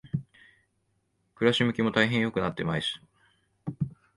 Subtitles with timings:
[1.35, 2.99] 暮し向きも大変良くなっていまし
[3.67, 3.75] た。